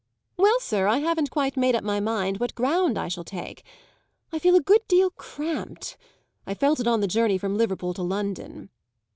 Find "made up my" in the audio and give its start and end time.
1.55-1.99